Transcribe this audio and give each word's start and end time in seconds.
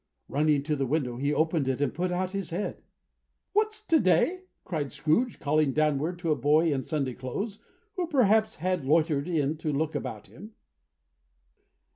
Running 0.27 0.63
to 0.63 0.75
the 0.75 0.87
window, 0.87 1.17
he 1.17 1.31
opened 1.31 1.67
it 1.67 1.79
and 1.79 1.93
put 1.93 2.11
out 2.11 2.31
his 2.31 2.49
head. 2.49 2.81
"What's 3.53 3.79
to 3.85 3.99
day?" 3.99 4.45
cried 4.65 4.91
Scrooge, 4.91 5.39
calling 5.39 5.73
downward 5.73 6.17
to 6.21 6.31
a 6.31 6.35
boy 6.35 6.73
in 6.73 6.81
Sunday 6.83 7.13
clothes, 7.13 7.59
who 7.95 8.07
perhaps 8.07 8.55
had 8.55 8.83
loitered 8.83 9.27
in 9.27 9.57
to 9.57 9.71
look 9.71 9.93
about 9.93 10.25
him. 10.25 10.55